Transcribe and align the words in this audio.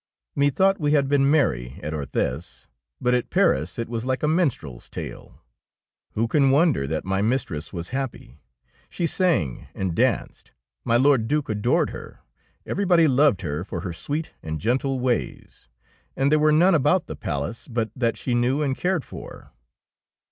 Methought 0.35 0.79
we 0.79 0.93
had 0.93 1.07
been 1.07 1.29
merry 1.29 1.79
at 1.83 1.93
Orthez, 1.93 2.65
but 2.99 3.13
at 3.13 3.29
Paris 3.29 3.77
it 3.77 3.87
was 3.87 4.03
like 4.03 4.23
a 4.23 4.27
min 4.27 4.49
strehs 4.49 4.89
tale! 4.89 5.43
Who 6.13 6.27
can 6.27 6.49
wonder 6.49 6.87
that 6.87 7.05
my 7.05 7.21
mistress 7.21 7.71
was 7.71 7.89
happy? 7.89 8.39
She 8.89 9.05
sang 9.05 9.67
and 9.75 9.93
danced, 9.93 10.53
my 10.83 10.97
Lord 10.97 11.27
Due 11.27 11.43
adored 11.47 11.91
her, 11.91 12.21
everybody 12.65 13.07
loved 13.07 13.43
her 13.43 13.63
for 13.63 13.81
her 13.81 13.93
sweet 13.93 14.31
and 14.41 14.59
gentle 14.59 14.99
ways, 14.99 15.67
and 16.15 16.31
there 16.31 16.39
were 16.39 16.51
none 16.51 16.73
about 16.73 17.05
the 17.05 17.15
palace 17.15 17.67
but 17.67 17.91
that 17.95 18.17
she 18.17 18.33
knew 18.33 18.63
and 18.63 18.75
cared 18.75 19.05
for. 19.05 19.51